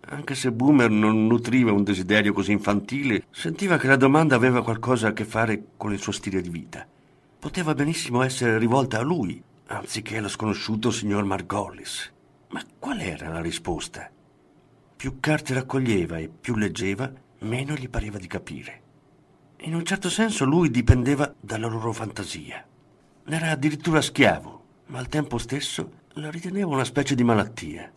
Anche 0.07 0.35
se 0.35 0.51
Boomer 0.51 0.91
non 0.91 1.29
nutriva 1.29 1.71
un 1.71 1.85
desiderio 1.85 2.33
così 2.33 2.51
infantile, 2.51 3.27
sentiva 3.31 3.79
che 3.79 3.87
la 3.87 3.95
domanda 3.95 4.35
aveva 4.35 4.65
qualcosa 4.65 5.07
a 5.07 5.13
che 5.13 5.25
fare 5.25 5.67
con 5.77 5.93
il 5.93 6.01
suo 6.01 6.11
stile 6.11 6.41
di 6.41 6.49
vita. 6.49 6.85
Poteva 7.39 7.75
benissimo 7.75 8.23
essere 8.23 8.59
rivolta 8.59 8.99
a 8.99 9.03
lui, 9.03 9.41
anziché 9.67 10.17
allo 10.17 10.27
sconosciuto 10.27 10.91
signor 10.91 11.23
Margolis. 11.23 12.13
Ma 12.49 12.61
qual 12.77 12.99
era 12.99 13.29
la 13.29 13.41
risposta? 13.41 14.11
Più 14.97 15.21
carte 15.21 15.55
raccoglieva 15.55 16.19
e 16.19 16.29
più 16.29 16.57
leggeva, 16.57 17.09
meno 17.43 17.75
gli 17.75 17.89
pareva 17.89 18.19
di 18.19 18.27
capire. 18.27 18.83
In 19.59 19.77
un 19.77 19.85
certo 19.85 20.11
senso 20.11 20.45
lui 20.45 20.73
dipendeva 20.73 21.33
dalla 21.41 21.69
loro 21.69 21.93
fantasia. 21.93 22.67
Era 23.27 23.51
addirittura 23.51 24.01
schiavo 24.01 24.63
ma 24.87 24.99
al 24.99 25.09
tempo 25.09 25.39
stesso 25.39 26.03
la 26.15 26.31
ritenevo 26.31 26.71
una 26.71 26.85
specie 26.85 27.15
di 27.15 27.25
malattia. 27.25 27.91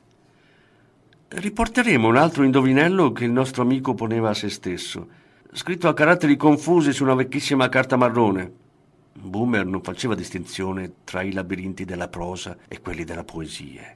Riporteremo 1.29 2.07
un 2.07 2.15
altro 2.15 2.43
indovinello 2.43 3.11
che 3.11 3.25
il 3.25 3.31
nostro 3.31 3.61
amico 3.61 3.93
poneva 3.93 4.29
a 4.29 4.33
se 4.33 4.49
stesso, 4.49 5.07
scritto 5.51 5.87
a 5.87 5.93
caratteri 5.93 6.37
confusi 6.37 6.93
su 6.93 7.03
una 7.03 7.15
vecchissima 7.15 7.67
carta 7.69 7.97
marrone. 7.97 8.65
Boomer 9.13 9.65
non 9.65 9.81
faceva 9.81 10.15
distinzione 10.15 10.93
tra 11.03 11.21
i 11.21 11.33
labirinti 11.33 11.83
della 11.83 12.07
prosa 12.07 12.57
e 12.67 12.79
quelli 12.79 13.03
della 13.03 13.23
poesia. 13.23 13.95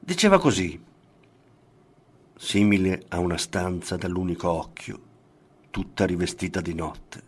Diceva 0.00 0.40
così, 0.40 0.80
simile 2.36 3.04
a 3.08 3.18
una 3.18 3.36
stanza 3.36 3.96
dall'unico 3.96 4.50
occhio, 4.50 5.00
tutta 5.70 6.06
rivestita 6.06 6.60
di 6.60 6.74
notte. 6.74 7.27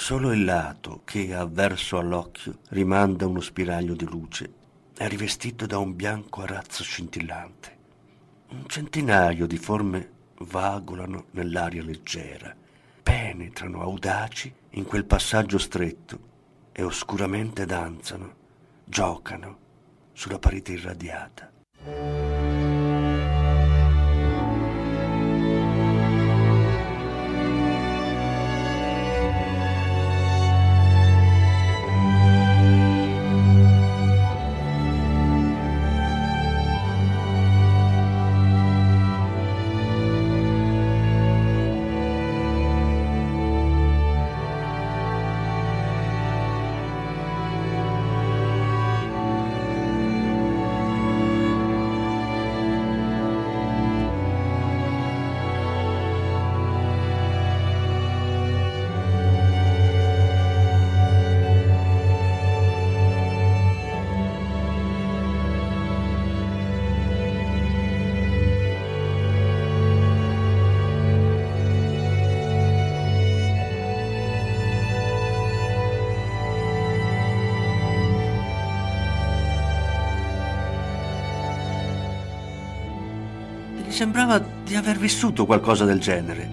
Solo 0.00 0.32
il 0.32 0.44
lato 0.44 1.02
che, 1.04 1.34
avverso 1.34 1.98
all'occhio, 1.98 2.60
rimanda 2.70 3.26
uno 3.26 3.42
spiraglio 3.42 3.94
di 3.94 4.06
luce, 4.06 4.52
è 4.96 5.06
rivestito 5.06 5.66
da 5.66 5.76
un 5.76 5.94
bianco 5.94 6.40
arazzo 6.40 6.82
scintillante. 6.82 7.76
Un 8.48 8.66
centinaio 8.66 9.46
di 9.46 9.58
forme 9.58 10.10
vagolano 10.38 11.26
nell'aria 11.32 11.82
leggera, 11.82 12.56
penetrano 13.02 13.82
audaci 13.82 14.52
in 14.70 14.84
quel 14.84 15.04
passaggio 15.04 15.58
stretto 15.58 16.18
e 16.72 16.82
oscuramente 16.82 17.66
danzano, 17.66 18.34
giocano 18.86 19.58
sulla 20.14 20.38
parete 20.38 20.72
irradiata. 20.72 21.52
Sembrava 84.00 84.38
di 84.38 84.76
aver 84.76 84.96
vissuto 84.96 85.44
qualcosa 85.44 85.84
del 85.84 86.00
genere. 86.00 86.48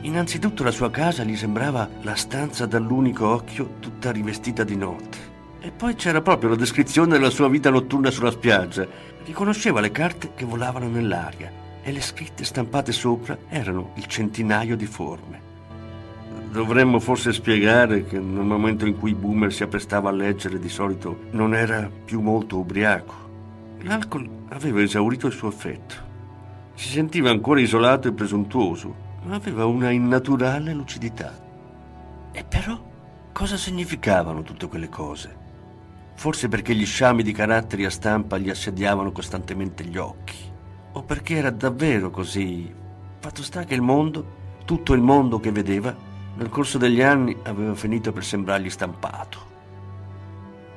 Innanzitutto 0.00 0.64
la 0.64 0.70
sua 0.70 0.90
casa 0.90 1.22
gli 1.22 1.36
sembrava 1.36 1.86
la 2.00 2.14
stanza 2.14 2.64
dall'unico 2.64 3.28
occhio 3.28 3.74
tutta 3.78 4.10
rivestita 4.10 4.64
di 4.64 4.74
notte. 4.74 5.18
E 5.60 5.70
poi 5.70 5.96
c'era 5.96 6.22
proprio 6.22 6.48
la 6.48 6.56
descrizione 6.56 7.12
della 7.12 7.28
sua 7.28 7.50
vita 7.50 7.68
notturna 7.68 8.10
sulla 8.10 8.30
spiaggia. 8.30 8.86
Riconosceva 9.22 9.80
le 9.80 9.90
carte 9.90 10.30
che 10.34 10.46
volavano 10.46 10.88
nell'aria 10.88 11.52
e 11.82 11.92
le 11.92 12.00
scritte 12.00 12.42
stampate 12.42 12.90
sopra 12.90 13.36
erano 13.50 13.90
il 13.96 14.06
centinaio 14.06 14.74
di 14.74 14.86
forme. 14.86 15.40
Dovremmo 16.50 17.00
forse 17.00 17.34
spiegare 17.34 18.06
che 18.06 18.18
nel 18.18 18.46
momento 18.46 18.86
in 18.86 18.96
cui 18.96 19.14
Boomer 19.14 19.52
si 19.52 19.62
apprestava 19.62 20.08
a 20.08 20.12
leggere 20.12 20.58
di 20.58 20.70
solito 20.70 21.24
non 21.32 21.54
era 21.54 21.90
più 22.02 22.22
molto 22.22 22.56
ubriaco. 22.56 23.14
L'alcol 23.80 24.26
aveva 24.48 24.80
esaurito 24.80 25.26
il 25.26 25.34
suo 25.34 25.48
effetto. 25.48 26.07
Si 26.78 26.90
sentiva 26.90 27.30
ancora 27.30 27.58
isolato 27.58 28.06
e 28.06 28.12
presuntuoso, 28.12 28.94
ma 29.24 29.34
aveva 29.34 29.66
una 29.66 29.90
innaturale 29.90 30.72
lucidità. 30.72 31.36
E 32.30 32.44
però 32.44 32.80
cosa 33.32 33.56
significavano 33.56 34.42
tutte 34.42 34.68
quelle 34.68 34.88
cose? 34.88 35.36
Forse 36.14 36.46
perché 36.46 36.76
gli 36.76 36.86
sciami 36.86 37.24
di 37.24 37.32
caratteri 37.32 37.84
a 37.84 37.90
stampa 37.90 38.38
gli 38.38 38.48
assediavano 38.48 39.10
costantemente 39.10 39.82
gli 39.82 39.96
occhi, 39.96 40.36
o 40.92 41.02
perché 41.02 41.34
era 41.34 41.50
davvero 41.50 42.10
così. 42.10 42.72
Fatto 43.18 43.42
sta 43.42 43.64
che 43.64 43.74
il 43.74 43.82
mondo, 43.82 44.36
tutto 44.64 44.92
il 44.94 45.02
mondo 45.02 45.40
che 45.40 45.50
vedeva, 45.50 45.92
nel 46.36 46.48
corso 46.48 46.78
degli 46.78 47.02
anni 47.02 47.36
aveva 47.42 47.74
finito 47.74 48.12
per 48.12 48.22
sembrargli 48.22 48.70
stampato. 48.70 49.46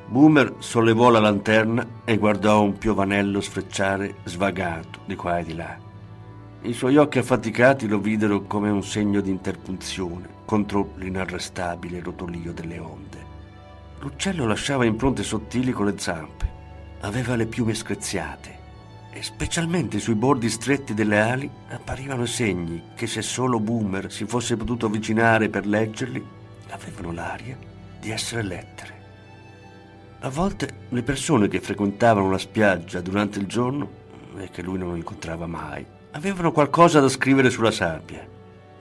Boomer 0.07 0.55
sollevò 0.57 1.11
la 1.11 1.19
lanterna 1.19 1.85
e 2.03 2.17
guardò 2.17 2.63
un 2.63 2.75
piovanello 2.75 3.39
sfrecciare 3.39 4.15
svagato 4.23 5.01
di 5.05 5.15
qua 5.15 5.37
e 5.37 5.43
di 5.43 5.53
là. 5.53 5.89
I 6.63 6.73
suoi 6.73 6.95
occhi 6.97 7.17
affaticati 7.17 7.87
lo 7.87 7.97
videro 7.97 8.43
come 8.43 8.69
un 8.69 8.83
segno 8.83 9.19
di 9.19 9.31
interpunzione 9.31 10.27
contro 10.45 10.93
l'inarrestabile 10.97 12.01
rotolio 12.01 12.53
delle 12.53 12.77
onde. 12.77 13.17
L'uccello 13.99 14.45
lasciava 14.45 14.85
impronte 14.85 15.23
sottili 15.23 15.71
con 15.71 15.87
le 15.87 15.97
zampe, 15.97 16.47
aveva 16.99 17.35
le 17.35 17.47
piume 17.47 17.73
screziate 17.73 18.59
e 19.11 19.23
specialmente 19.23 19.97
sui 19.97 20.13
bordi 20.13 20.51
stretti 20.51 20.93
delle 20.93 21.19
ali 21.19 21.49
apparivano 21.69 22.27
segni 22.27 22.83
che 22.93 23.07
se 23.07 23.23
solo 23.23 23.59
Boomer 23.59 24.11
si 24.11 24.25
fosse 24.25 24.55
potuto 24.55 24.85
avvicinare 24.85 25.49
per 25.49 25.65
leggerli, 25.65 26.23
avevano 26.69 27.11
l'aria 27.11 27.57
di 27.99 28.11
essere 28.11 28.43
lettere. 28.43 28.99
A 30.19 30.29
volte 30.29 30.69
le 30.89 31.01
persone 31.01 31.47
che 31.47 31.59
frequentavano 31.59 32.29
la 32.29 32.37
spiaggia 32.37 33.01
durante 33.01 33.39
il 33.39 33.47
giorno 33.47 33.89
e 34.37 34.51
che 34.51 34.61
lui 34.61 34.77
non 34.77 34.95
incontrava 34.95 35.47
mai, 35.47 35.83
avevano 36.11 36.51
qualcosa 36.51 36.99
da 36.99 37.09
scrivere 37.09 37.49
sulla 37.49 37.71
sabbia. 37.71 38.27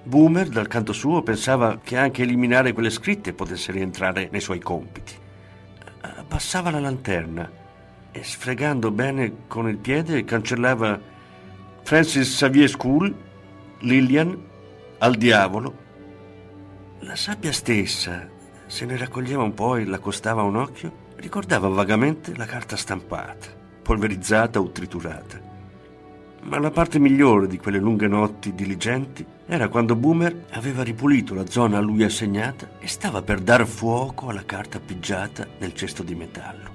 Boomer, 0.02 0.48
dal 0.48 0.66
canto 0.66 0.92
suo, 0.92 1.22
pensava 1.22 1.78
che 1.82 1.96
anche 1.96 2.22
eliminare 2.22 2.72
quelle 2.72 2.90
scritte 2.90 3.32
potesse 3.32 3.70
rientrare 3.70 4.28
nei 4.32 4.40
suoi 4.40 4.58
compiti. 4.58 5.14
Abbassava 6.00 6.70
la 6.70 6.80
lanterna 6.80 7.50
e 8.10 8.24
sfregando 8.24 8.90
bene 8.90 9.46
con 9.46 9.68
il 9.68 9.76
piede 9.76 10.24
cancellava 10.24 10.98
Francis 11.82 12.34
Xavier 12.34 12.68
School, 12.68 13.14
Lillian, 13.80 14.36
al 14.98 15.14
diavolo. 15.16 15.88
La 17.00 17.16
sabbia 17.16 17.52
stessa, 17.52 18.28
se 18.66 18.84
ne 18.84 18.96
raccoglieva 18.96 19.42
un 19.42 19.54
po' 19.54 19.76
e 19.76 19.84
l'accostava 19.84 20.40
a 20.40 20.44
un 20.44 20.56
occhio, 20.56 21.08
ricordava 21.16 21.68
vagamente 21.68 22.34
la 22.36 22.46
carta 22.46 22.76
stampata, 22.76 23.48
polverizzata 23.82 24.60
o 24.60 24.70
triturata. 24.70 25.49
Ma 26.42 26.58
la 26.58 26.70
parte 26.70 26.98
migliore 26.98 27.46
di 27.46 27.58
quelle 27.58 27.78
lunghe 27.78 28.08
notti 28.08 28.54
diligenti 28.54 29.24
era 29.46 29.68
quando 29.68 29.94
Boomer 29.94 30.46
aveva 30.50 30.82
ripulito 30.82 31.34
la 31.34 31.46
zona 31.46 31.78
a 31.78 31.80
lui 31.80 32.02
assegnata 32.02 32.78
e 32.78 32.88
stava 32.88 33.20
per 33.22 33.40
dar 33.40 33.66
fuoco 33.66 34.28
alla 34.28 34.44
carta 34.44 34.80
pigiata 34.80 35.46
nel 35.58 35.74
cesto 35.74 36.02
di 36.02 36.14
metallo. 36.14 36.70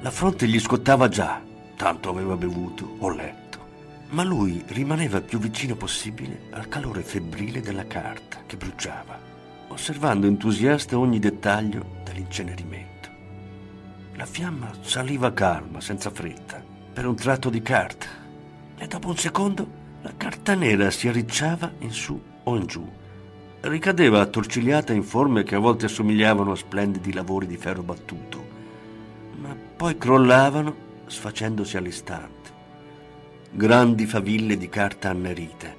La 0.00 0.10
fronte 0.10 0.46
gli 0.46 0.58
scottava 0.58 1.08
già, 1.08 1.42
tanto 1.76 2.08
aveva 2.08 2.36
bevuto 2.36 2.96
o 2.98 3.10
letto, 3.10 3.58
ma 4.10 4.22
lui 4.22 4.62
rimaneva 4.68 5.20
più 5.20 5.38
vicino 5.38 5.76
possibile 5.76 6.44
al 6.50 6.68
calore 6.68 7.02
febbrile 7.02 7.60
della 7.60 7.86
carta 7.86 8.38
che 8.46 8.56
bruciava, 8.56 9.18
osservando 9.68 10.26
entusiasta 10.26 10.98
ogni 10.98 11.18
dettaglio 11.18 11.96
dell'incenerimento. 12.02 13.08
La 14.16 14.26
fiamma 14.26 14.70
saliva 14.80 15.32
calma, 15.32 15.80
senza 15.80 16.10
fretta, 16.10 16.62
per 16.92 17.06
un 17.06 17.16
tratto 17.16 17.50
di 17.50 17.60
carta, 17.60 18.06
e 18.76 18.86
dopo 18.86 19.08
un 19.08 19.16
secondo 19.16 19.66
la 20.02 20.12
carta 20.16 20.54
nera 20.54 20.90
si 20.90 21.08
arricciava 21.08 21.72
in 21.78 21.90
su 21.90 22.20
o 22.42 22.56
in 22.56 22.66
giù. 22.66 22.86
Ricadeva 23.60 24.20
attorcigliata 24.20 24.92
in 24.92 25.02
forme 25.02 25.42
che 25.42 25.54
a 25.54 25.58
volte 25.58 25.86
assomigliavano 25.86 26.52
a 26.52 26.56
splendidi 26.56 27.12
lavori 27.12 27.46
di 27.46 27.56
ferro 27.56 27.82
battuto 27.82 28.44
poi 29.84 29.98
crollavano 29.98 30.74
sfacendosi 31.06 31.76
all'istante. 31.76 32.52
Grandi 33.50 34.06
faville 34.06 34.56
di 34.56 34.68
carta 34.68 35.10
annerite, 35.10 35.76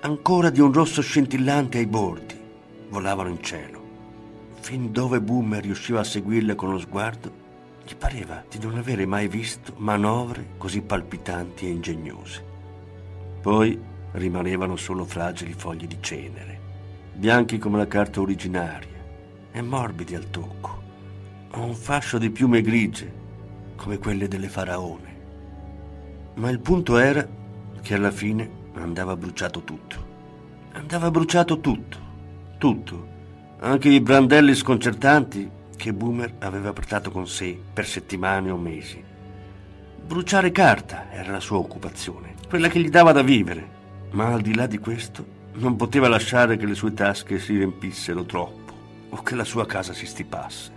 ancora 0.00 0.50
di 0.50 0.60
un 0.60 0.72
rosso 0.72 1.00
scintillante 1.00 1.78
ai 1.78 1.86
bordi, 1.86 2.38
volavano 2.90 3.30
in 3.30 3.42
cielo. 3.42 3.80
Fin 4.60 4.92
dove 4.92 5.20
Boomer 5.20 5.62
riusciva 5.62 6.00
a 6.00 6.04
seguirle 6.04 6.54
con 6.54 6.72
lo 6.72 6.78
sguardo, 6.78 7.32
gli 7.84 7.94
pareva 7.96 8.44
di 8.48 8.58
non 8.58 8.76
avere 8.76 9.06
mai 9.06 9.28
visto 9.28 9.74
manovre 9.76 10.50
così 10.56 10.82
palpitanti 10.82 11.66
e 11.66 11.70
ingegnose. 11.70 12.44
Poi 13.40 13.80
rimanevano 14.12 14.76
solo 14.76 15.04
fragili 15.04 15.52
fogli 15.52 15.86
di 15.86 15.98
cenere, 16.00 16.60
bianchi 17.14 17.58
come 17.58 17.78
la 17.78 17.86
carta 17.86 18.20
originaria 18.20 19.00
e 19.52 19.62
morbidi 19.62 20.14
al 20.14 20.30
tocco 20.30 20.82
un 21.60 21.74
fascio 21.74 22.18
di 22.18 22.30
piume 22.30 22.62
grigie, 22.62 23.12
come 23.76 23.98
quelle 23.98 24.28
delle 24.28 24.48
faraone. 24.48 25.20
Ma 26.34 26.48
il 26.48 26.60
punto 26.60 26.96
era 26.96 27.26
che 27.80 27.94
alla 27.94 28.10
fine 28.10 28.48
andava 28.74 29.16
bruciato 29.16 29.62
tutto. 29.62 30.10
Andava 30.72 31.10
bruciato 31.10 31.60
tutto, 31.60 31.98
tutto, 32.56 33.06
anche 33.60 33.90
i 33.90 34.00
brandelli 34.00 34.54
sconcertanti 34.54 35.50
che 35.82 35.92
Boomer 35.92 36.36
aveva 36.38 36.72
portato 36.72 37.10
con 37.10 37.26
sé 37.26 37.58
per 37.72 37.84
settimane 37.84 38.50
o 38.50 38.56
mesi. 38.56 39.02
Bruciare 40.06 40.52
carta 40.52 41.10
era 41.10 41.32
la 41.32 41.40
sua 41.40 41.58
occupazione, 41.58 42.34
quella 42.48 42.68
che 42.68 42.78
gli 42.78 42.88
dava 42.88 43.10
da 43.10 43.22
vivere, 43.22 43.68
ma 44.12 44.28
al 44.28 44.42
di 44.42 44.54
là 44.54 44.68
di 44.68 44.78
questo 44.78 45.26
non 45.54 45.74
poteva 45.74 46.06
lasciare 46.06 46.56
che 46.56 46.66
le 46.66 46.76
sue 46.76 46.94
tasche 46.94 47.40
si 47.40 47.56
riempissero 47.56 48.22
troppo 48.22 48.72
o 49.08 49.22
che 49.22 49.34
la 49.34 49.42
sua 49.42 49.66
casa 49.66 49.92
si 49.92 50.06
stipasse. 50.06 50.70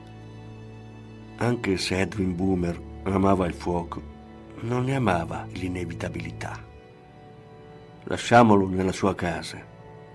Anche 1.36 1.78
se 1.78 2.00
Edwin 2.00 2.36
Boomer 2.36 2.82
amava 3.04 3.46
il 3.46 3.54
fuoco, 3.54 4.02
non 4.62 4.86
ne 4.86 4.96
amava 4.96 5.46
l'inevitabilità. 5.52 6.60
Lasciamolo 8.06 8.68
nella 8.68 8.92
sua 8.92 9.14
casa 9.14 9.64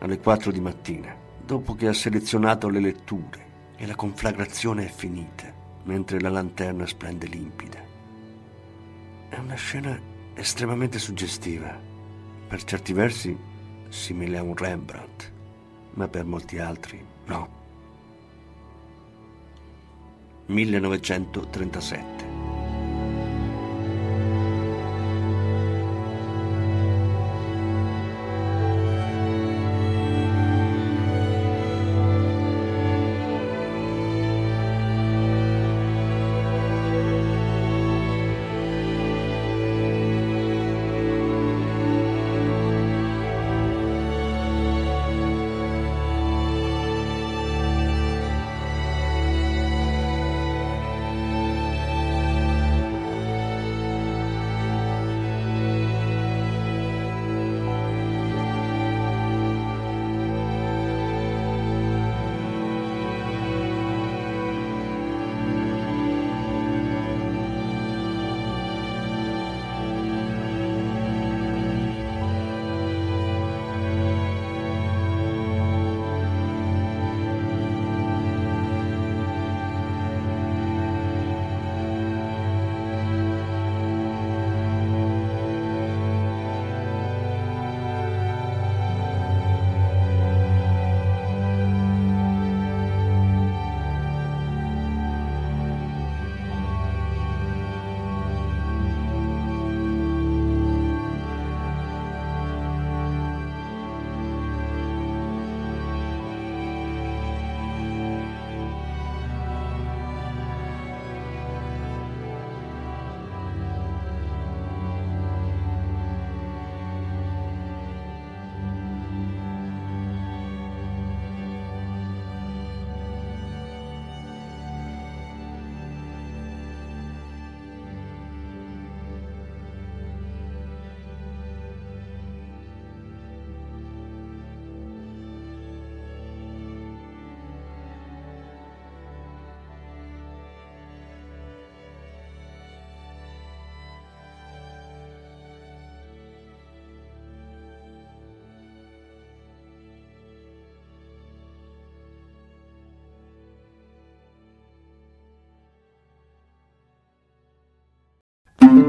alle 0.01 0.19
4 0.19 0.51
di 0.51 0.61
mattina, 0.61 1.15
dopo 1.47 1.77
che 1.77 1.87
ha 1.87 1.93
selezionato 1.93 2.69
le 2.69 2.81
letture 2.81 3.50
e 3.81 3.87
la 3.87 3.95
conflagrazione 3.95 4.85
è 4.85 4.91
finita, 4.91 5.51
mentre 5.85 6.21
la 6.21 6.29
lanterna 6.29 6.85
splende 6.85 7.27
limpida. 7.27 7.79
È 9.31 9.39
una 9.39 9.55
scena 9.55 9.99
estremamente 10.35 10.99
suggestiva. 10.99 11.75
Per 12.47 12.63
certi 12.65 12.93
versi 12.93 13.35
simile 13.89 14.37
a 14.37 14.43
un 14.43 14.55
Rembrandt, 14.55 15.33
ma 15.93 16.07
per 16.09 16.27
molti 16.27 16.59
altri 16.59 17.03
no. 17.25 17.59
1937. 20.45 22.30